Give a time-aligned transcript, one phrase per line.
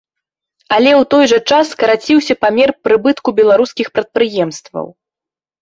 [0.77, 4.85] Але ў той жа час скараціўся памер прыбытку беларускіх прадпрыемстваў.